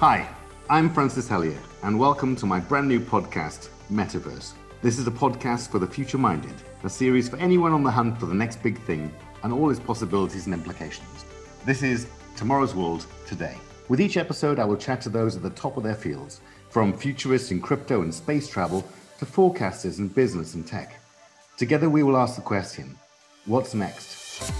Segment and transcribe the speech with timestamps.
[0.00, 0.28] Hi,
[0.68, 4.52] I'm Francis Hellier, and welcome to my brand new podcast, Metaverse.
[4.82, 6.52] This is a podcast for the future minded,
[6.84, 9.10] a series for anyone on the hunt for the next big thing
[9.42, 11.24] and all its possibilities and implications.
[11.64, 13.56] This is Tomorrow's World Today.
[13.88, 16.92] With each episode, I will chat to those at the top of their fields, from
[16.92, 18.86] futurists in crypto and space travel
[19.18, 21.00] to forecasters in business and tech.
[21.56, 22.98] Together, we will ask the question
[23.46, 24.52] what's next?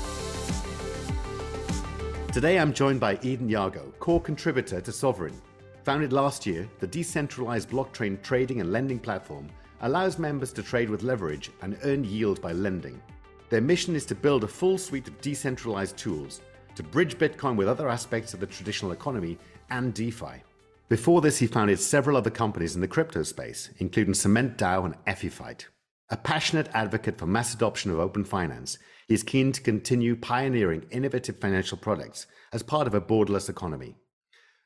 [2.32, 5.34] Today, I'm joined by Edan Yago, core contributor to Sovryn.
[5.82, 9.48] Founded last year, the decentralized blockchain trading and lending platform
[9.80, 13.02] allows members to trade with leverage and earn yield by lending.
[13.50, 16.40] Their mission is to build a full suite of decentralized tools
[16.76, 19.38] to bridge Bitcoin with other aspects of the traditional economy
[19.70, 20.40] and DeFi.
[20.88, 25.66] Before this, he founded several other companies in the crypto space, including CementDAO and Epiphyte.
[26.10, 28.78] A passionate advocate for mass adoption of open finance,
[29.08, 33.96] he is keen to continue pioneering innovative financial products as part of a borderless economy.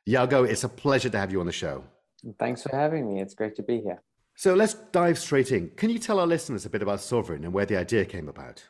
[0.08, 1.84] Yago, it's a pleasure to have you on the show.
[2.38, 3.20] Thanks for having me.
[3.22, 4.02] It's great to be here.
[4.36, 5.70] So let's dive straight in.
[5.76, 8.62] Can you tell our listeners a bit about Sovryn and where the idea came about?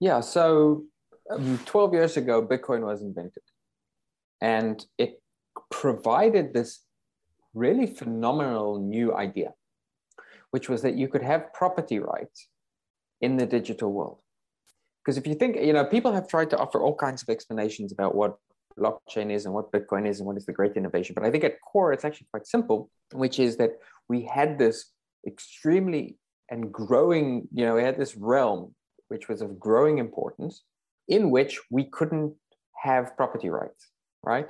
[0.00, 0.84] Yeah, so
[1.30, 3.42] um, 12 years ago, Bitcoin was invented.
[4.40, 5.20] And it
[5.70, 6.84] provided this
[7.54, 9.52] really phenomenal new idea,
[10.50, 12.48] which was that you could have property rights
[13.20, 14.20] in the digital world.
[15.04, 17.92] Because if you think, you know, people have tried to offer all kinds of explanations
[17.92, 18.36] about what
[18.78, 21.14] blockchain is and what Bitcoin is and what is the great innovation.
[21.14, 23.72] But I think at core, it's actually quite simple, which is that
[24.08, 24.92] we had this
[25.26, 26.16] extremely
[26.50, 28.74] and growing, you know, we had this realm
[29.08, 30.62] which was of growing importance
[31.08, 32.34] in which we couldn't
[32.82, 33.88] have property rights,
[34.22, 34.48] right?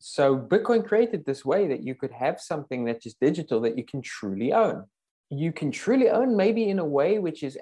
[0.00, 3.84] So Bitcoin created this way that you could have something that's just digital that you
[3.84, 4.84] can truly own.
[5.32, 7.58] You can truly own maybe in a way which is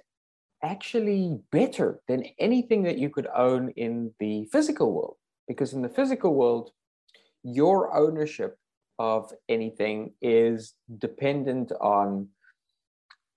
[0.65, 5.17] actually better than anything that you could own in the physical world.
[5.47, 6.73] Because in the physical world,
[7.45, 8.59] your ownership
[8.99, 12.27] of anything is dependent on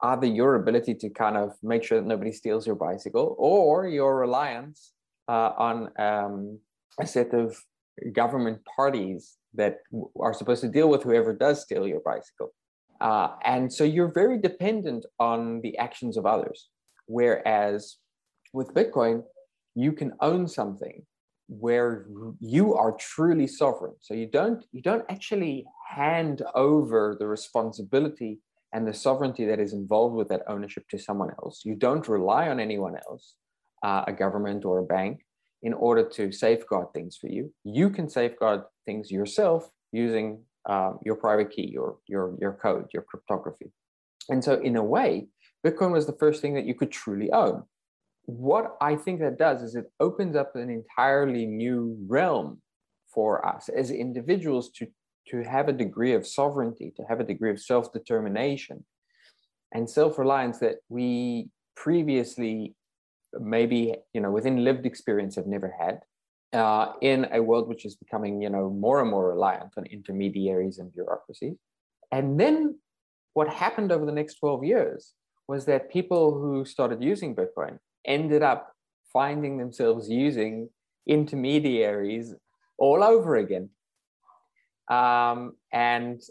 [0.02, 4.17] either your ability to kind of make sure that nobody steals your bicycle or your
[4.17, 4.94] reliance
[5.30, 6.60] uh, on um,
[7.00, 7.55] a set of
[8.14, 9.77] government parties that
[10.20, 12.52] are supposed to deal with whoever does steal your bicycle.
[13.03, 16.69] Uh, and so you're very dependent on the actions of others.
[17.05, 17.97] Whereas
[18.53, 19.23] with Bitcoin,
[19.75, 21.05] you can own something
[21.49, 22.05] where
[22.39, 23.95] you are truly sovereign.
[23.99, 28.39] So you don't you don't actually hand over the responsibility
[28.73, 31.61] and the sovereignty that is involved with that ownership to someone else.
[31.65, 33.35] You don't rely on anyone else,
[33.83, 35.25] uh, a government or a bank
[35.61, 37.53] in order to safeguard things for you.
[37.64, 43.04] You can safeguard things yourself using um, your private key, your, your, your code, your
[43.04, 43.72] cryptography.
[44.30, 45.28] And so, in a way,
[45.66, 47.64] Bitcoin was the first thing that you could truly own.
[48.26, 52.62] What I think that does is it opens up an entirely new realm
[53.14, 54.88] for us as individuals to,
[55.28, 58.86] to have a degree of sovereignty, to have a degree of self determination
[59.74, 62.76] and self reliance that we previously
[63.42, 66.00] maybe you know within lived experience have never had
[66.53, 70.80] uh, in a world which is becoming you know more and more reliant on intermediaries
[70.80, 71.58] and bureaucracies.
[72.11, 72.80] And then
[73.33, 75.14] what happened over the next 12 years
[75.47, 78.73] was that people who started using bitcoin ended up
[79.11, 80.69] finding themselves using
[81.08, 82.33] intermediaries
[82.77, 83.70] all over again.
[84.89, 86.21] Um, and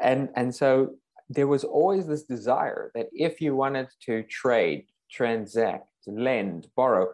[0.00, 0.94] and and so
[1.28, 7.08] there was always this desire that if you wanted to trade transact lend, borrow,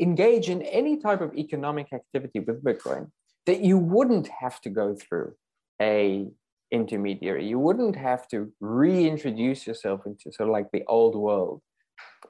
[0.00, 3.10] engage in any type of economic activity with Bitcoin,
[3.46, 5.34] that you wouldn't have to go through
[5.80, 6.28] a
[6.70, 7.46] intermediary.
[7.46, 11.62] You wouldn't have to reintroduce yourself into sort of like the old world,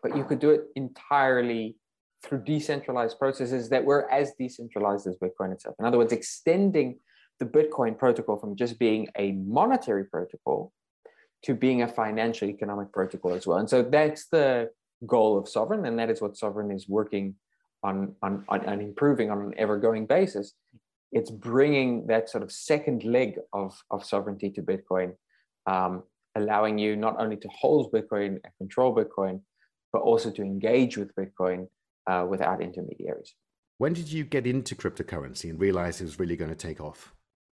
[0.03, 1.77] but you could do it entirely
[2.25, 5.77] through decentralized processes that were as decentralized as Bitcoin itself.
[5.79, 6.99] In other words, extending
[7.39, 10.73] the Bitcoin protocol from just being a monetary protocol
[11.45, 13.59] to being a financial economic protocol as well.
[13.59, 14.71] And so that's the
[15.07, 17.37] goal of Sovryn, and that is what Sovryn is working
[17.83, 20.55] on, on, on, improving on an ever-going basis.
[21.13, 25.15] It's bringing that sort of second leg of, of sovereignty to Bitcoin,
[25.67, 26.03] um,
[26.35, 29.41] allowing you not only to hold Bitcoin and control Bitcoin,
[29.93, 31.69] but also to engage with Bitcoin
[32.07, 33.35] uh, without intermediaries.
[33.79, 37.15] When did you get into cryptocurrency and realize it was really going to take off?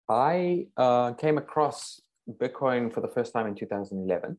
[0.10, 4.38] I uh, came across Bitcoin for the first time in 2011.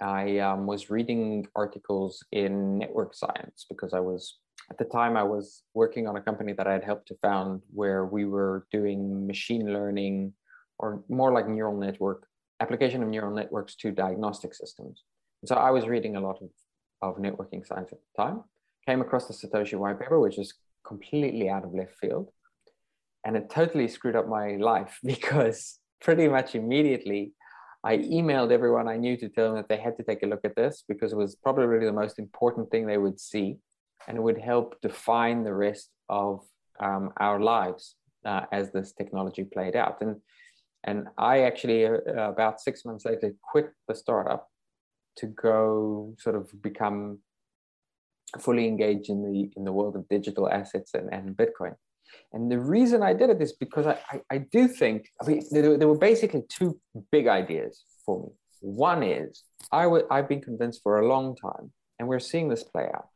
[0.00, 4.38] I um, was reading articles in network science because I was,
[4.72, 7.60] at the time, I was working on a company that I had helped to found
[7.74, 10.32] where we were doing machine learning
[10.78, 12.26] or more like neural network,
[12.58, 15.04] application of neural networks to diagnostic systems.
[15.42, 16.48] And so I was reading a lot of,
[17.06, 18.44] of networking science at the time,
[18.86, 20.54] came across the Satoshi white paper, which is
[20.86, 22.30] completely out of left field.
[23.26, 27.34] and it totally screwed up my life because pretty much immediately
[27.84, 30.44] I emailed everyone I knew to tell them that they had to take a look
[30.44, 33.48] at this because it was probably the most important thing they would see
[34.08, 36.40] and would help define the rest of
[36.80, 40.00] um, our lives uh, as this technology played out.
[40.00, 40.16] And,
[40.84, 44.48] and I actually, uh, about six months later, quit the startup
[45.16, 47.18] to go sort of become
[48.40, 51.74] fully engaged in the, in the world of digital assets and, and Bitcoin.
[52.32, 55.42] And the reason I did it is because I, I, I do think, I mean,
[55.50, 56.78] there, there, were basically two
[57.10, 58.28] big ideas for me.
[58.60, 62.62] One is i w- I've been convinced for a long time, and we're seeing this
[62.62, 63.08] play out,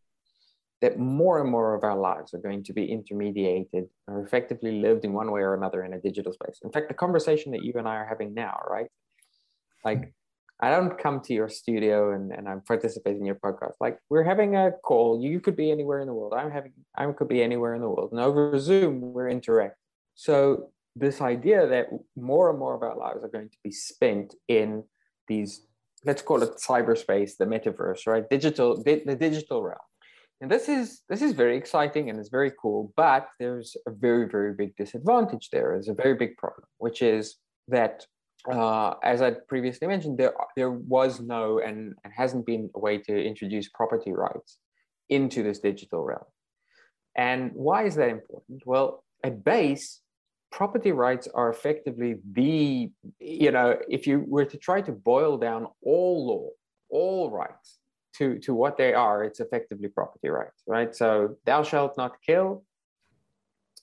[0.87, 5.05] that more and more of our lives are going to be intermediated or effectively lived
[5.05, 6.61] in one way or another in a digital space.
[6.63, 8.87] In fact, the conversation that you and I are having now, right?
[9.85, 10.15] Like
[10.61, 13.75] I don't come to your studio and, and I'm participating in your podcast.
[13.81, 15.21] Like we're having a call.
[15.21, 16.35] You could be anywhere in the world.
[16.37, 18.13] I'm having I could be anywhere in the world.
[18.13, 19.83] And over Zoom, we're interacting.
[20.15, 21.87] So this idea that
[22.17, 24.85] more and more of our lives are going to be spent in
[25.27, 25.67] these,
[26.05, 28.25] let's call it cyberspace, the metaverse, right?
[28.31, 29.89] Digital, the, the digital realm.
[30.41, 34.29] And this is this is very exciting and it's very cool, but there's a very,
[34.29, 35.71] very big disadvantage there.
[35.73, 37.37] There's a very big problem, which is
[37.69, 38.07] that
[38.51, 42.99] uh, as I previously mentioned, there there was no and, and hasn't been a way
[42.99, 44.59] to introduce property rights
[45.09, 46.25] into this digital realm.
[47.17, 48.63] And why is that important?
[48.67, 50.03] Well, at base,
[50.53, 55.67] property rights are effectively the you know if you were to try to boil down
[55.83, 56.49] all law,
[56.91, 57.79] all rights
[58.19, 60.95] to to what they are, it's effectively property rights, right?
[60.95, 62.65] So thou shalt not kill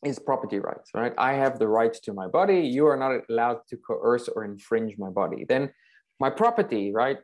[0.04, 1.14] is property rights, right?
[1.18, 2.60] I have the right to my body.
[2.60, 5.46] You are not allowed to coerce or infringe my body.
[5.48, 5.72] Then
[6.20, 7.18] my property, right?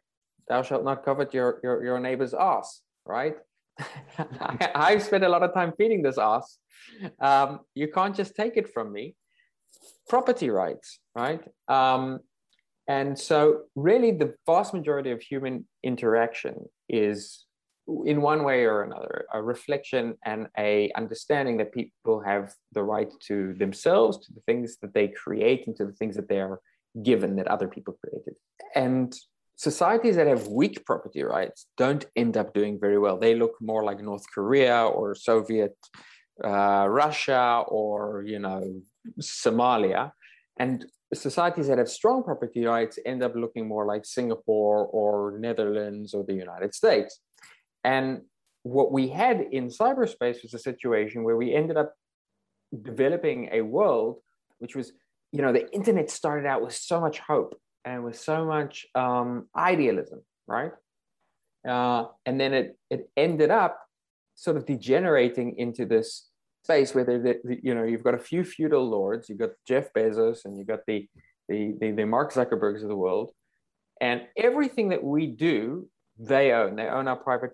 [0.48, 3.36] Thou shalt not covet your, your, your neighbor's ass, right?
[4.76, 6.58] I, have spent a lot of time feeding this ass.
[7.20, 9.16] Um, you can't just take it from me.
[10.08, 11.42] Property rights, right?
[11.68, 12.20] Um,
[12.88, 17.46] and so, really, the vast majority of human interaction is
[18.06, 23.12] in one way or another a reflection and a understanding that people have the right
[23.28, 26.60] to themselves to the things that they create and to the things that they are
[27.04, 28.36] given that other people created.
[28.76, 29.16] And
[29.56, 33.18] societies that have weak property rights don't end up doing very well.
[33.18, 35.76] They look more like north korea or soviet
[36.44, 38.82] uh, russia or you know
[39.20, 40.12] somalia.
[40.58, 46.14] And societies that have strong property rights end up looking more like singapore or netherlands
[46.14, 47.20] or the united states
[47.84, 48.22] and
[48.64, 51.94] what we had in cyberspace was a situation where we ended up
[52.84, 54.18] developing a world
[54.60, 54.92] which was,
[55.32, 59.48] you know, the internet started out with so much hope and with so much um,
[59.56, 60.72] idealism, right?
[61.68, 63.80] Uh, and then it, it ended up
[64.36, 66.29] sort of degenerating into this
[66.64, 70.46] space where the, you know you've got a few feudal lords, you've got Jeff Bezos,
[70.46, 71.08] and you've got the
[71.48, 73.32] the, the, the Mark Zuckerbergs of the world,
[74.00, 76.76] and everything that we do, they own.
[76.76, 77.52] They own our private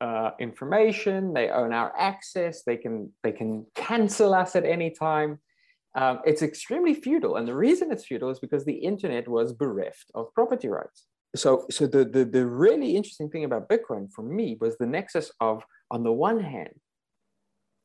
[0.00, 1.34] uh, information.
[1.34, 2.62] They own our access.
[2.62, 5.40] They can they can cancel us at any time.
[5.94, 10.10] Um, it's extremely feudal, and the reason it's feudal is because the internet was bereft
[10.14, 11.06] of property rights.
[11.34, 15.30] So, so the, the the really interesting thing about Bitcoin for me was the nexus
[15.40, 16.74] of, on the one hand,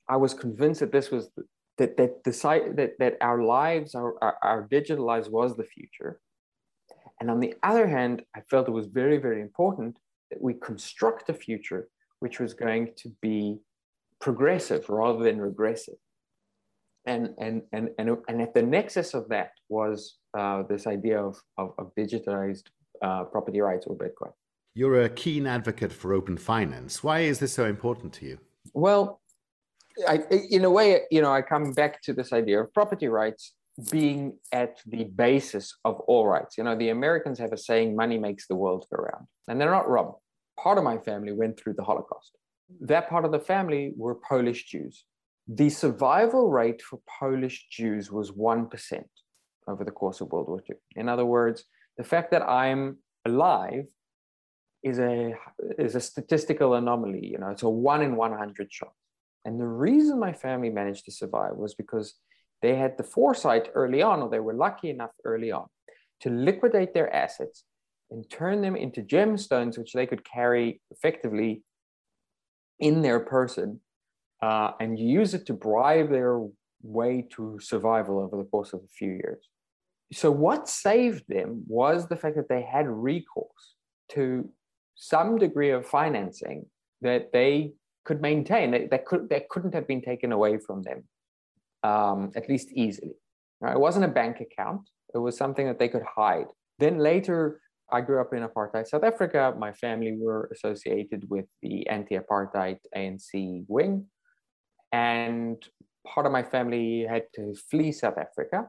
[0.10, 1.30] I was convinced that this was
[1.78, 5.64] that that the site that that our lives, our, our, our digital lives, was the
[5.64, 6.20] future,
[7.20, 9.98] and on the other hand, I felt it was very very important
[10.30, 11.88] that we construct a future
[12.20, 13.60] which was going to be
[14.22, 15.96] progressive rather than regressive.
[17.06, 21.36] And, and, and, and, and at the nexus of that was uh, this idea of,
[21.58, 22.68] of, of digitalized
[23.02, 24.32] uh, property rights or Bitcoin.
[24.74, 27.04] You're a keen advocate for open finance.
[27.04, 28.40] Why is this so important to you?
[28.74, 29.20] Well,
[30.08, 33.54] I, in a way, you know, I come back to this idea of property rights
[33.92, 36.58] being at the basis of all rights.
[36.58, 39.26] You know, the Americans have a saying, money makes the world go round.
[39.48, 40.14] And they're not wrong
[40.58, 42.38] part of my family went through the Holocaust.
[42.82, 45.06] That part of the family were Polish Jews.
[45.48, 49.04] The survival rate for Polish Jews was 1%
[49.68, 50.78] over the course of World War II.
[50.96, 51.66] In other words,
[51.98, 53.88] the fact that I'm alive
[54.84, 55.34] is a,
[55.78, 57.26] is a statistical anomaly.
[57.26, 58.94] You know, it's a one in 100 shot.
[59.46, 62.16] And the reason my family managed to survive was because
[62.62, 65.68] they had the foresight early on, or they were lucky enough early on,
[66.22, 67.66] to liquidate their assets
[68.10, 71.64] and turn them into gemstones, which they could carry effectively
[72.80, 73.82] in their person
[74.42, 76.40] uh, and use it to bribe their
[76.82, 79.48] way to survival over the course of a few years.
[80.12, 83.76] So, what saved them was the fact that they had recourse
[84.10, 84.50] to
[84.96, 86.66] some degree of financing
[87.02, 87.74] that they
[88.06, 91.04] could maintain, that, could, that couldn't have been taken away from them
[91.84, 93.16] um, at least easily.
[93.62, 93.76] Right?
[93.76, 96.48] It wasn't a bank account, it was something that they could hide.
[96.80, 99.54] Then later, I grew up in apartheid South Africa.
[99.58, 104.08] My family were associated with the anti apartheid ANC wing.
[104.92, 105.64] And
[106.06, 108.68] part of my family had to flee South Africa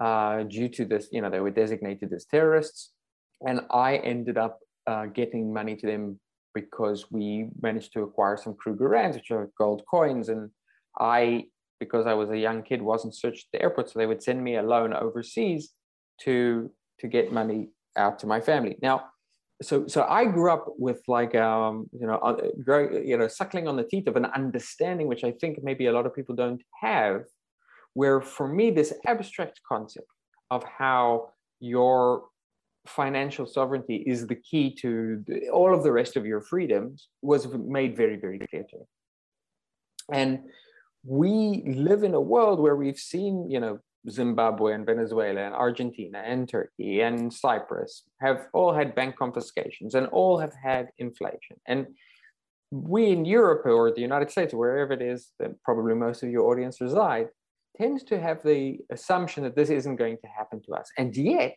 [0.00, 2.92] uh, due to this, you know, they were designated as terrorists.
[3.46, 6.20] And I ended up uh, getting money to them
[6.54, 10.28] because we managed to acquire some Kruger rands, which are gold coins.
[10.28, 10.50] And
[10.98, 11.46] I,
[11.78, 14.42] because I was a young kid, wasn't searched at the airport, so they would send
[14.42, 15.72] me a loan overseas
[16.22, 18.76] to to get money out to my family.
[18.82, 19.04] Now,
[19.62, 23.68] so so I grew up with like um, you know uh, grow, you know suckling
[23.68, 26.62] on the teeth of an understanding which I think maybe a lot of people don't
[26.80, 27.22] have,
[27.94, 30.06] where for me this abstract concept
[30.50, 31.30] of how
[31.60, 32.24] your
[32.86, 37.46] financial sovereignty is the key to the, all of the rest of your freedoms was
[37.48, 38.84] made very very clear to me.
[40.12, 40.40] And
[41.04, 46.22] we live in a world where we've seen you know Zimbabwe and Venezuela and Argentina
[46.24, 51.56] and Turkey and Cyprus have all had bank confiscations and all have had inflation.
[51.66, 51.88] And
[52.70, 56.50] we in Europe or the United States, wherever it is that probably most of your
[56.50, 57.28] audience reside,
[57.76, 60.90] tends to have the assumption that this isn't going to happen to us.
[60.96, 61.56] And yet,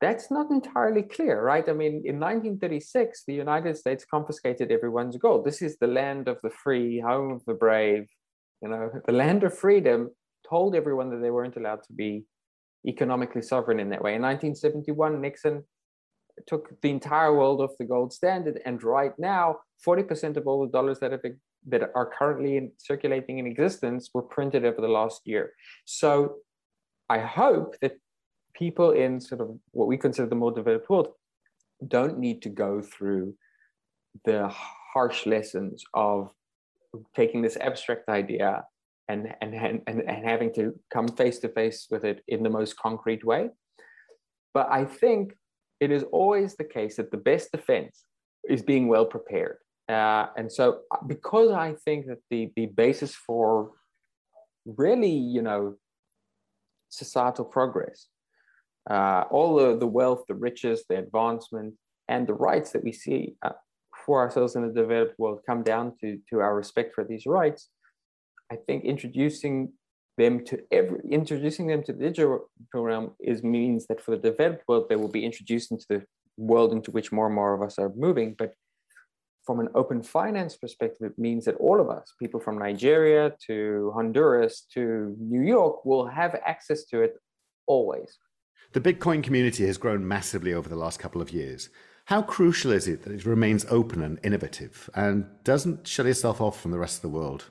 [0.00, 1.66] that's not entirely clear, right?
[1.68, 5.44] I mean, in 1936, the United States confiscated everyone's gold.
[5.44, 8.06] This is the land of the free, home of the brave,
[8.62, 10.10] you know, the land of freedom
[10.48, 12.24] told everyone that they weren't allowed to be
[12.86, 14.14] economically sovereign in that way.
[14.14, 15.64] In 1971, Nixon
[16.46, 20.72] took the entire world off the gold standard, and right now, 40% of all the
[20.72, 21.22] dollars that have
[21.68, 25.52] that are currently in, circulating in existence were printed over the last year.
[25.84, 26.36] So,
[27.08, 27.92] I hope that
[28.56, 31.08] people in sort of what we consider the more developed world
[31.86, 33.34] don't need to go through
[34.24, 36.32] the harsh lessons of
[37.14, 38.64] taking this abstract idea
[39.08, 42.76] and, and, and, and having to come face to face with it in the most
[42.76, 43.50] concrete way.
[44.54, 45.34] But I think
[45.80, 48.04] it is always the case that the best defense
[48.48, 49.58] is being well prepared.
[49.88, 53.72] Uh, and so, uh, because I think that the, the basis for
[54.64, 55.74] really, you know,
[56.88, 58.08] societal progress,
[58.90, 61.74] uh, all the, the wealth, the riches, the advancement,
[62.08, 63.50] and the rights that we see uh,
[64.04, 67.68] for ourselves in the developed world come down to, to our respect for these rights,
[68.50, 69.72] I think introducing
[70.16, 74.64] them to every introducing them to the digital realm is means that for the developed
[74.66, 76.02] world they will be introduced into the
[76.38, 78.34] world into which more and more of us are moving.
[78.38, 78.54] But
[79.44, 83.92] from an open finance perspective, it means that all of us, people from Nigeria to
[83.94, 87.14] Honduras to New York, will have access to it
[87.66, 88.18] always.
[88.72, 91.70] The Bitcoin community has grown massively over the last couple of years.
[92.06, 96.60] How crucial is it that it remains open and innovative and doesn't shut itself off
[96.60, 97.46] from the rest of the world?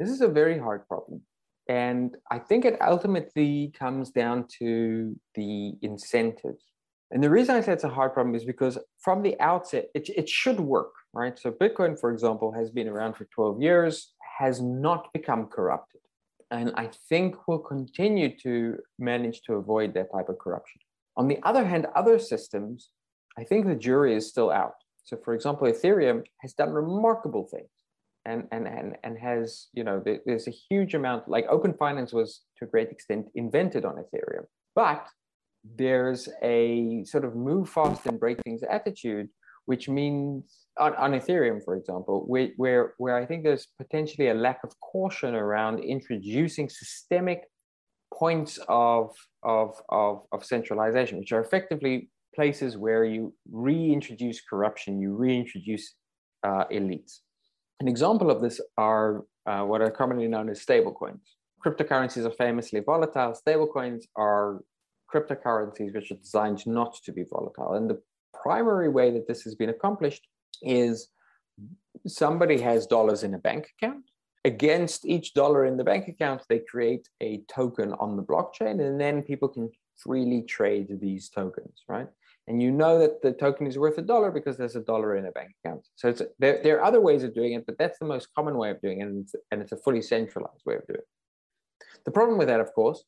[0.00, 1.22] This is a very hard problem.
[1.68, 6.64] And I think it ultimately comes down to the incentives.
[7.10, 10.08] And the reason I say it's a hard problem is because from the outset, it,
[10.10, 11.38] it should work, right?
[11.38, 16.00] So, Bitcoin, for example, has been around for 12 years, has not become corrupted.
[16.54, 20.80] And I think we'll continue to manage to avoid that type of corruption.
[21.16, 22.90] On the other hand, other systems,
[23.36, 24.76] I think the jury is still out.
[25.04, 27.68] So, for example, Ethereum has done remarkable things
[28.26, 32.42] and and and and has you know there's a huge amount like open finance was
[32.56, 34.44] to a great extent invented on ethereum
[34.74, 35.06] but
[35.76, 39.28] there's a sort of move fast and break things attitude
[39.66, 44.34] which means on, on ethereum for example where, where where i think there's potentially a
[44.34, 47.42] lack of caution around introducing systemic
[48.12, 55.14] points of of of, of centralization which are effectively places where you reintroduce corruption you
[55.14, 55.94] reintroduce
[56.44, 57.20] uh, elites
[57.80, 61.20] an example of this are uh, what are commonly known as stablecoins.
[61.64, 63.36] Cryptocurrencies are famously volatile.
[63.46, 64.60] Stablecoins are
[65.12, 67.74] cryptocurrencies which are designed not to be volatile.
[67.74, 68.00] And the
[68.44, 70.24] primary way that this has been accomplished
[70.62, 71.08] is
[72.06, 74.04] somebody has dollars in a bank account.
[74.44, 79.00] Against each dollar in the bank account, they create a token on the blockchain, and
[79.00, 82.08] then people can freely trade these tokens, right?
[82.46, 85.26] and you know that the token is worth a dollar because there's a dollar in
[85.26, 85.86] a bank account.
[85.96, 88.58] So it's, there, there are other ways of doing it, but that's the most common
[88.58, 91.08] way of doing it, and it's, and it's a fully centralized way of doing it.
[92.04, 93.02] The problem with that, of course,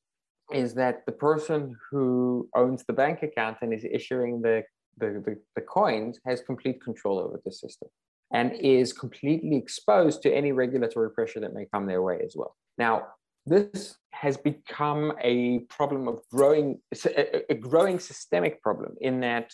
[0.53, 4.63] is that the person who owns the bank account and is issuing the,
[4.99, 7.89] the, the, the coins has complete control over the system
[8.33, 8.65] and mm-hmm.
[8.65, 12.57] is completely exposed to any regulatory pressure that may come their way as well.
[12.79, 13.09] Now,
[13.47, 16.81] this has become a problem of growing,
[17.49, 19.53] a growing systemic problem in that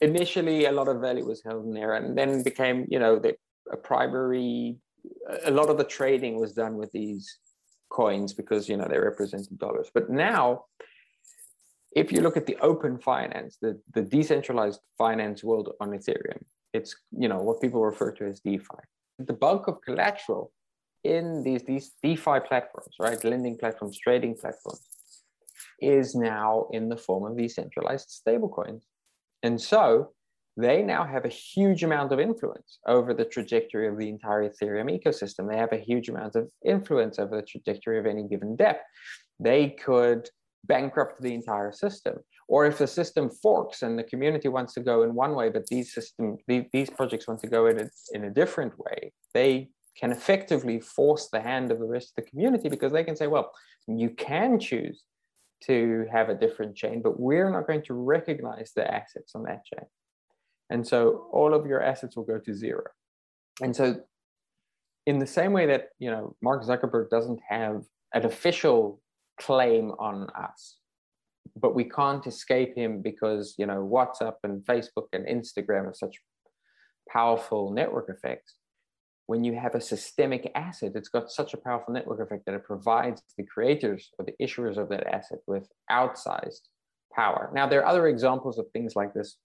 [0.00, 3.36] initially a lot of value was held in there and then became, you know, the,
[3.70, 4.78] a primary,
[5.44, 7.38] a lot of the trading was done with these
[7.90, 9.88] coins because you know they represented dollars.
[9.92, 10.64] But now,
[11.98, 16.94] if you look at the open finance, the, the decentralized finance world on Ethereum, it's
[17.10, 18.82] you know what people refer to as DeFi.
[19.18, 20.52] The bulk of collateral
[21.02, 24.86] in these these DeFi platforms, right, lending platforms, trading platforms,
[25.80, 28.82] is now in the form of decentralized stablecoins,
[29.42, 30.12] and so
[30.56, 34.90] they now have a huge amount of influence over the trajectory of the entire Ethereum
[34.90, 35.48] ecosystem.
[35.48, 38.78] They have a huge amount of influence over the trajectory of any given dApp.
[39.38, 40.28] They could
[40.68, 42.18] bankrupt the entire system.
[42.46, 45.66] Or if the system forks and the community wants to go in one way, but
[45.66, 50.12] these system these projects want to go in a, in a different way, they can
[50.12, 53.50] effectively force the hand of the rest of the community because they can say, well,
[53.86, 55.02] you can choose
[55.64, 59.64] to have a different chain, but we're not going to recognize the assets on that
[59.64, 59.86] chain.
[60.70, 62.84] And so all of your assets will go to zero.
[63.60, 64.00] And so
[65.06, 67.82] in the same way that, you know, Mark Zuckerberg doesn't have
[68.14, 69.00] an official
[69.40, 70.78] claim on us,
[71.56, 76.16] but we can't escape him because, you know, WhatsApp and Facebook and Instagram have such
[77.08, 78.54] powerful network effects.
[79.26, 82.64] When you have a systemic asset, it's got such a powerful network effect that it
[82.64, 86.68] provides the creators or the issuers of that asset with outsized
[87.14, 87.50] power.
[87.54, 89.36] Now, there are other examples of things like this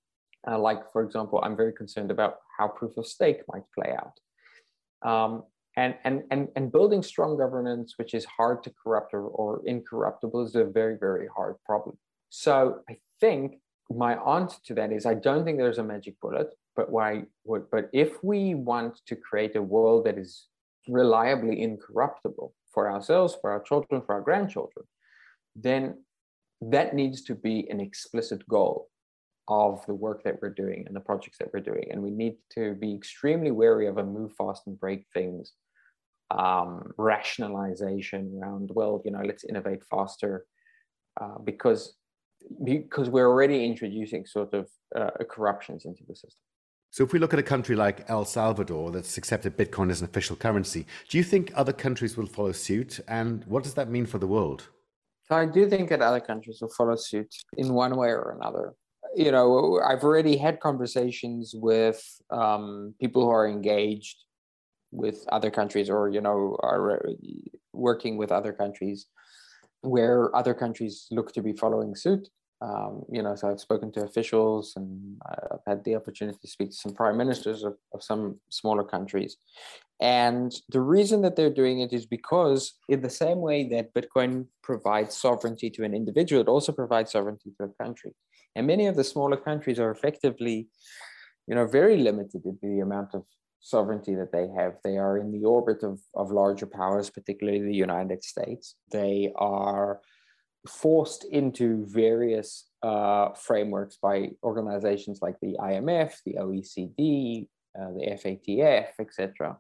[0.48, 5.10] uh, like, for example, I'm very concerned about how proof of stake might play out.
[5.10, 5.44] Um,
[5.76, 10.46] and, and, and, and building strong governance, which is hard to corrupt or, or incorruptible,
[10.46, 11.98] is a very, very hard problem.
[12.30, 16.48] So I think my answer to that is I don't think there's a magic bullet,
[16.76, 20.48] but why but if we want to create a world that is
[20.88, 24.86] reliably incorruptible for ourselves, for our children, for our grandchildren,
[25.56, 26.04] then
[26.62, 28.90] that needs to be an explicit goal
[29.48, 31.86] of the work that we're doing and the projects that we're doing.
[31.92, 35.54] And we need to be extremely wary of a move fast and break things
[36.32, 40.46] um, rationalization around, well, you know, let's innovate faster
[41.20, 41.96] uh, because
[42.66, 46.42] because we're already introducing sort of uh, corruptions into the system.
[46.92, 50.08] So, if we look at a country like El Salvador that's accepted Bitcoin as an
[50.10, 53.00] official currency, do you think other countries will follow suit?
[53.08, 54.68] And what does that mean for the world?
[55.24, 58.76] So I do think that other countries will follow suit in one way or another
[59.16, 64.18] you know, I've already had conversations with um, people who are engaged
[64.94, 67.02] with other countries or, you know, are
[67.74, 69.08] working with other countries
[69.82, 72.30] where other countries look to be following suit.
[72.62, 75.18] Um, you know, so I've spoken to officials and
[75.52, 79.36] I've had the opportunity to speak to some prime ministers of, of some smaller countries.
[80.00, 84.46] And the reason that they're doing it is because, in the same way that Bitcoin
[84.62, 88.12] provides sovereignty to an individual, it also provides sovereignty to a country.
[88.56, 90.70] And many of the smaller countries are effectively,
[91.48, 93.26] you know, very limited in the amount of
[93.64, 94.76] sovereignty that they have.
[94.84, 98.76] They are in the orbit of, of larger powers, particularly the United States.
[98.92, 100.02] They are
[100.68, 107.48] forced into various uh, frameworks by organizations like the IMF, the OECD,
[107.80, 109.58] uh, the FATF, etc.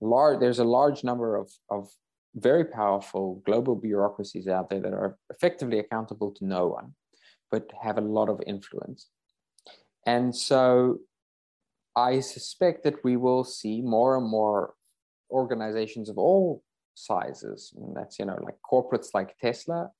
[0.00, 1.88] Large, there's a large number of, of
[2.36, 6.94] very powerful global bureaucracies out there that are effectively accountable to no one
[7.50, 9.08] but have a lot of influence.
[10.06, 10.98] And so
[11.96, 14.74] I suspect that we will see more and more
[15.30, 16.62] organizations of all
[16.94, 17.72] sizes.
[17.76, 19.90] And that's, you know, like corporates like Tesla,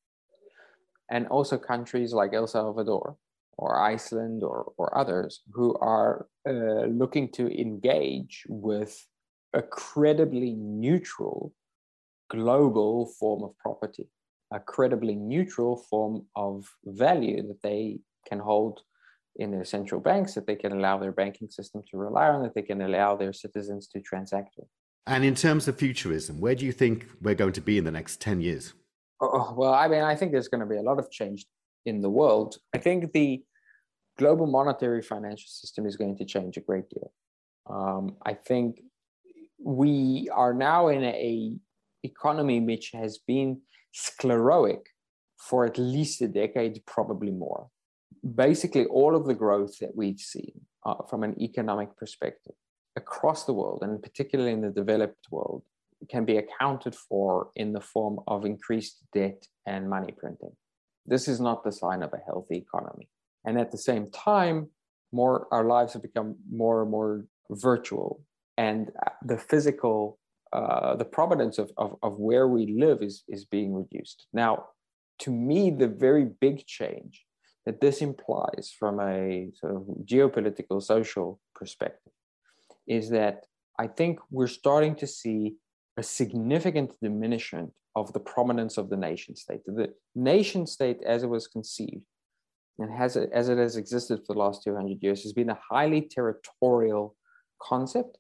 [1.11, 3.16] and also countries like El Salvador
[3.59, 9.07] or Iceland or, or others who are uh, looking to engage with
[9.53, 11.53] a credibly neutral
[12.31, 14.09] global form of property
[14.53, 18.81] a credibly neutral form of value that they can hold
[19.36, 22.54] in their central banks, that they can allow their banking system to rely on, that
[22.54, 24.68] they can allow their citizens to transact with.
[25.06, 27.90] And in terms of futurism, where do you think we're going to be in the
[27.90, 28.74] next 10 years?
[29.20, 31.46] Oh, oh, well, I mean, I think there's going to be a lot of change
[31.86, 32.56] in the world.
[32.74, 33.42] I think the
[34.18, 37.12] global monetary financial system is going to change a great deal.
[37.68, 38.80] Um, I think
[39.62, 41.54] we are now in a
[42.02, 43.60] economy which has been
[43.92, 44.86] sclerotic
[45.38, 47.68] for at least a decade, probably more.
[48.35, 52.54] Basically, all of the growth that we've seen uh, from an economic perspective
[52.96, 55.62] across the world, and particularly in the developed world,
[56.09, 60.52] can be accounted for in the form of increased debt and money printing.
[61.06, 63.09] This is not the sign of a healthy economy.
[63.44, 64.68] And at the same time,
[65.12, 68.22] more our lives have become more and more virtual,
[68.56, 70.18] and uh, the physical
[70.52, 74.26] uh, the provenance of, of, of where we live is, is being reduced.
[74.33, 74.66] Now,
[75.20, 77.24] to me, the very big change
[77.66, 82.12] that this implies from a sort of geopolitical social perspective
[82.86, 83.44] is that
[83.78, 85.56] I think we're starting to see
[85.96, 89.60] a significant diminishment of the prominence of the nation state.
[89.66, 92.04] The nation state, as it was conceived,
[92.78, 96.02] and has as it has existed for the last 200 years, has been a highly
[96.02, 97.16] territorial
[97.60, 98.16] concept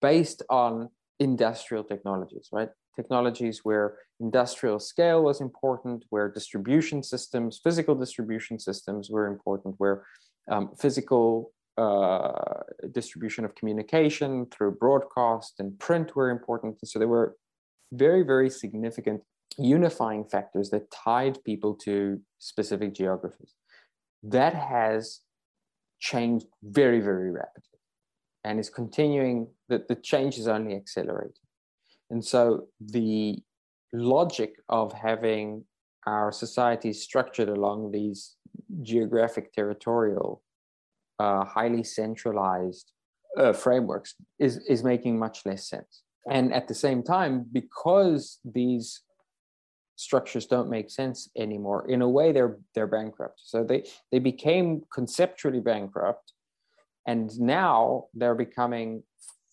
[0.00, 0.88] based on
[1.20, 2.70] industrial technologies, right?
[2.94, 10.04] Technologies where industrial scale was important, where distribution systems, physical distribution systems were important, where
[10.50, 12.60] um, physical uh,
[12.92, 16.76] distribution of communication through broadcast and print were important.
[16.82, 17.36] And so there were
[17.92, 19.22] very, very significant
[19.58, 23.54] unifying factors that tied people to specific geographies.
[24.22, 25.20] That has
[26.00, 27.78] changed very, very rapidly
[28.44, 31.41] and is continuing, that the change is only accelerating.
[32.10, 33.38] And so the
[33.92, 35.64] logic of having
[36.06, 38.36] our societies structured along these
[38.82, 40.42] geographic territorial
[41.18, 42.92] uh, highly centralized
[43.38, 46.02] uh, frameworks is, is making much less sense.
[46.30, 49.02] And at the same time, because these
[49.96, 53.40] structures don't make sense anymore, in a way they're they're bankrupt.
[53.42, 56.32] So they they became conceptually bankrupt,
[57.06, 59.02] and now they're becoming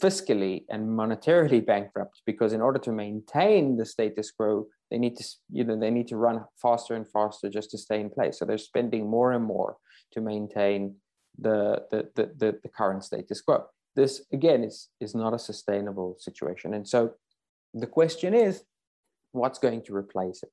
[0.01, 5.23] fiscally and monetarily bankrupt because in order to maintain the status quo they need to
[5.51, 8.45] you know they need to run faster and faster just to stay in place so
[8.45, 9.77] they're spending more and more
[10.12, 10.95] to maintain
[11.41, 13.65] the, the, the, the, the current status quo.
[13.95, 16.73] This, again, is, is not a sustainable situation.
[16.73, 17.12] And so
[17.73, 18.63] the question is,
[19.31, 20.51] what's going to replace it?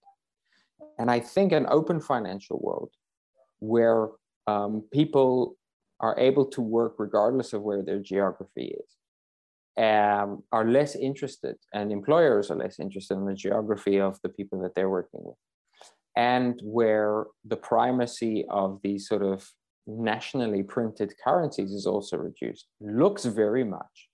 [0.98, 2.90] And I think an open financial world
[3.58, 4.08] where
[4.46, 5.56] um, people
[6.00, 8.95] are able to work regardless of where their geography is
[9.78, 14.60] um, are less interested, and employers are less interested in the geography of the people
[14.62, 15.36] that they're working with.
[16.16, 19.46] And where the primacy of these sort of
[19.86, 22.66] nationally printed currencies is also reduced.
[22.80, 24.08] Looks very much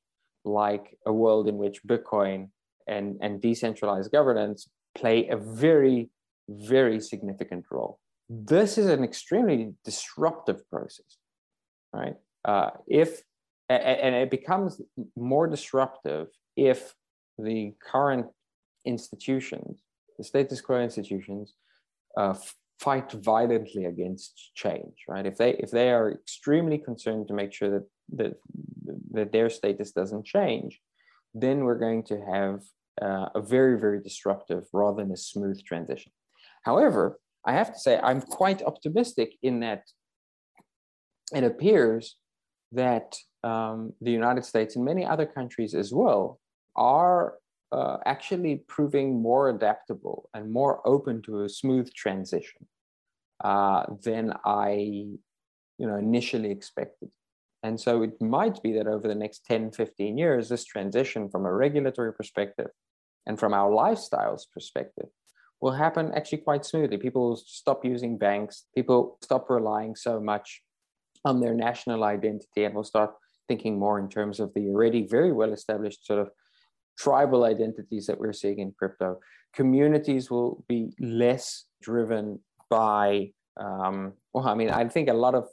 [0.45, 2.49] like a world in which Bitcoin
[2.87, 6.11] and, and decentralized governance play a very,
[6.49, 8.01] very significant role.
[8.29, 11.19] This is an extremely disruptive process,
[11.93, 12.17] right?
[12.45, 13.23] Uh, if
[13.69, 14.81] and it becomes
[15.17, 16.95] more disruptive if
[17.39, 18.27] the current
[18.85, 19.81] institutions,
[20.19, 21.55] the status quo institutions,
[22.17, 22.35] uh,
[22.79, 25.27] fight violently against change, right?
[25.27, 28.35] If they if they are extremely concerned to make sure that that,
[29.13, 30.81] that their status doesn't change,
[31.35, 32.61] then we're going to have
[33.01, 36.13] uh, a very very disruptive rather than a smooth transition.
[36.65, 39.85] However, I have to say I'm quite optimistic in that
[41.35, 42.17] it appears
[42.73, 46.39] that um, the United States and many other countries as well
[46.77, 47.35] are
[47.73, 52.67] uh, actually proving more adaptable and more open to a smooth transition
[53.43, 54.73] uh, than I,
[55.79, 57.11] you know, initially expected.
[57.63, 61.47] And so it might be that over the next 10, 15 years, this transition from
[61.47, 62.69] a regulatory perspective
[63.27, 65.07] and from our lifestyles perspective
[65.61, 66.97] will happen actually quite smoothly.
[66.97, 70.61] People stop using banks, people stop relying so much
[71.25, 73.13] on their national identity and will start
[73.53, 76.29] thinking more in terms of the already very well established sort of
[77.05, 79.09] tribal identities that we're seeing in crypto.
[79.61, 82.39] Communities will be less driven
[82.71, 83.31] by
[83.67, 85.45] um, well i mean i think a lot of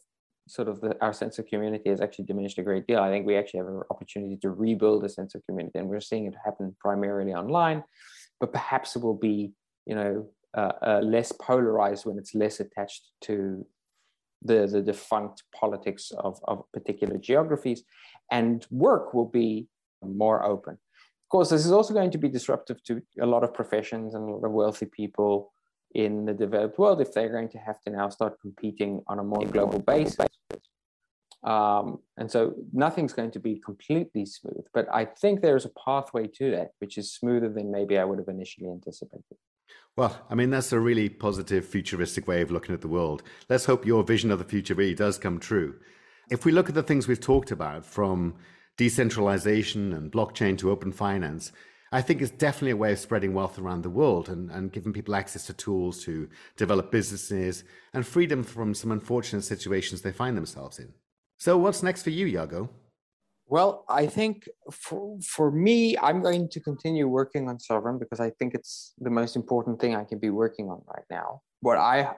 [0.47, 3.25] sort of the, our sense of community has actually diminished a great deal i think
[3.25, 6.35] we actually have an opportunity to rebuild a sense of community and we're seeing it
[6.45, 7.83] happen primarily online
[8.39, 9.51] but perhaps it will be
[9.85, 10.13] you know
[10.57, 13.65] uh, uh, less polarized when it's less attached to
[14.41, 17.83] the, the defunct politics of, of particular geographies
[18.31, 19.67] and work will be
[20.01, 23.53] more open of course this is also going to be disruptive to a lot of
[23.53, 25.51] professions and a lot of wealthy people
[25.95, 29.23] in the developed world if they're going to have to now start competing on a
[29.23, 30.27] more global basis.
[31.43, 36.27] Um, and so nothing's going to be completely smooth, but I think there's a pathway
[36.35, 39.37] to that, which is smoother than maybe I would have initially anticipated.
[39.95, 43.23] Well, I mean, that's a really positive, futuristic way of looking at the world.
[43.49, 45.75] Let's hope your vision of the future really does come true.
[46.29, 48.35] If we look at the things we've talked about, from
[48.77, 51.51] decentralization and blockchain to open finance,
[51.91, 54.93] I think it's definitely a way of spreading wealth around the world and, and giving
[54.93, 60.37] people access to tools to develop businesses and freedom from some unfortunate situations they find
[60.37, 60.93] themselves in.
[61.37, 62.69] So, what's next for you, Yago?
[63.49, 68.29] Well, I think for, for me, I'm going to continue working on Sovryn because I
[68.29, 71.41] think it's the most important thing I can be working on right now.
[71.61, 72.11] What I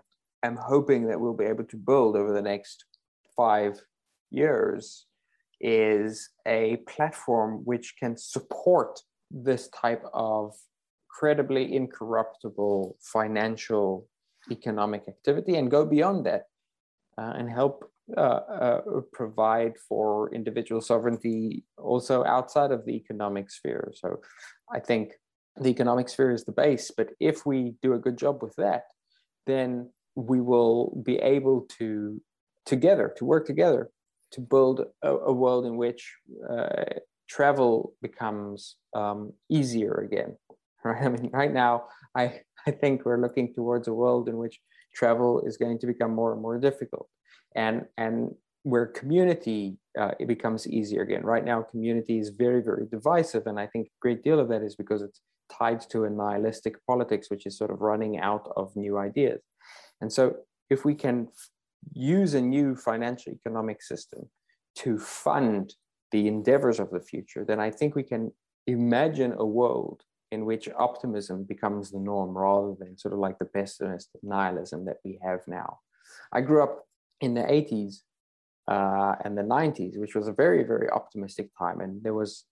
[0.43, 2.83] am hoping that we'll be able to build over the next
[3.33, 3.79] five
[4.29, 5.05] years
[5.61, 10.53] is a platform which can support this type of
[11.09, 14.05] credibly incorruptible financial
[14.51, 16.43] economic activity and go beyond that
[17.17, 17.89] uh, and help
[19.13, 23.91] provide for individual sovereignty also outside of the economic sphere.
[23.95, 24.19] So
[24.73, 25.13] I think
[25.59, 26.91] the economic sphere is the base.
[26.95, 28.83] But if we do a good job with that,
[29.47, 32.21] then we will be able to
[32.65, 33.89] together to work together
[34.31, 36.13] to build a, a world in which
[36.49, 36.83] uh,
[37.29, 40.35] travel becomes um, easier again.
[40.83, 41.03] Right?
[41.03, 41.83] I mean, right now,
[42.15, 44.59] I I think we're looking towards a world in which
[44.95, 47.07] travel is going to become more and more difficult,
[47.55, 48.33] and and
[48.63, 51.23] where community uh, it becomes easier again.
[51.23, 54.61] Right now, community is very very divisive, and I think a great deal of that
[54.61, 58.75] is because it's tied to a nihilistic politics, which is sort of running out of
[58.75, 59.41] new ideas.
[59.99, 60.35] And so,
[60.69, 61.27] if we can
[61.93, 64.29] use a new financial economic system
[64.75, 65.73] to fund
[66.11, 68.31] the endeavors of the future, then I think we can
[68.67, 73.45] imagine a world in which optimism becomes the norm rather than sort of like the
[73.45, 75.79] pessimistic nihilism that we have now.
[76.31, 76.85] I grew up
[77.21, 78.01] in the 80s
[78.67, 81.79] uh, and the 90s, which was a very, very optimistic time.
[81.81, 82.45] And there was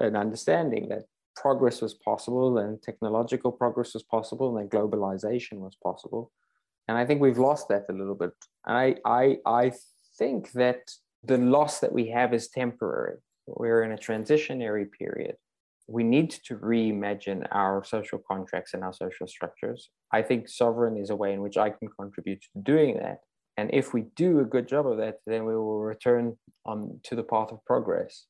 [0.00, 1.04] an understanding that
[1.34, 6.32] progress was possible and technological progress was possible and globalization was possible.
[6.88, 8.32] And I think we've lost that a little bit.
[8.66, 9.72] And I, I, I
[10.18, 10.90] think that
[11.24, 13.18] the loss that we have is temporary.
[13.46, 15.36] We're in a transitionary period
[15.88, 19.90] we need to reimagine our social contracts and our social structures.
[20.12, 23.20] I think Sovryn is a way in which I can contribute to doing that.
[23.56, 27.14] And if we do a good job of that, then we will return on to
[27.14, 28.26] the path of progress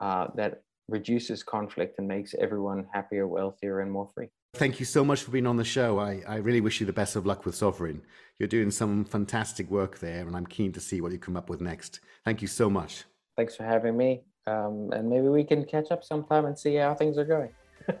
[0.00, 4.28] uh, that reduces conflict and makes everyone happier, wealthier, and more free.
[4.54, 5.98] Thank you so much for being on the show.
[5.98, 8.00] I, I really wish you the best of luck with Sovryn.
[8.38, 11.50] You're doing some fantastic work there, and I'm keen to see what you come up
[11.50, 12.00] with next.
[12.24, 13.04] Thank you so much.
[13.36, 14.22] Thanks for having me.
[14.46, 17.50] Um, and maybe we can catch up sometime and see how things are going.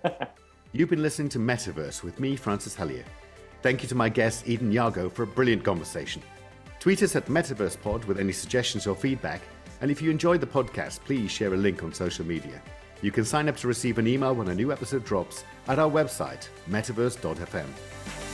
[0.72, 3.04] You've been listening to Metaverse with me, Francis Hellier.
[3.62, 6.22] Thank you to my guest, Edan Yago, for a brilliant conversation.
[6.80, 9.40] Tweet us at MetaversePod with any suggestions or feedback.
[9.80, 12.60] And if you enjoyed the podcast, please share a link on social media.
[13.02, 15.90] You can sign up to receive an email when a new episode drops at our
[15.90, 18.27] website, metaverse.fm.